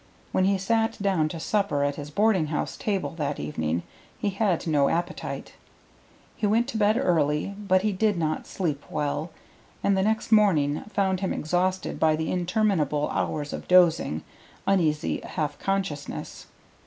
When 0.31 0.45
he 0.45 0.57
sat 0.57 0.99
down 0.99 1.29
to 1.29 1.39
supper 1.39 1.83
at 1.83 1.93
his 1.93 2.09
boarding 2.09 2.47
house 2.47 2.75
table 2.75 3.11
that 3.17 3.39
evening 3.39 3.83
he 4.17 4.31
had 4.31 4.65
no 4.65 4.89
appetite. 4.89 5.53
He 6.35 6.47
went 6.47 6.67
to 6.69 6.77
bed 6.79 6.97
early, 6.97 7.53
but 7.59 7.83
he 7.83 7.91
did 7.91 8.17
not 8.17 8.47
sleep 8.47 8.83
well, 8.89 9.29
and 9.83 9.95
the 9.95 10.01
next 10.01 10.31
morning 10.31 10.81
found 10.89 11.19
him 11.19 11.31
exhausted 11.33 11.99
by 11.99 12.15
the 12.15 12.31
interminable 12.31 13.09
hours 13.09 13.53
of 13.53 13.67
dozing, 13.67 14.23
uneasy 14.65 15.21
half 15.23 15.59
consciousness. 15.59 16.47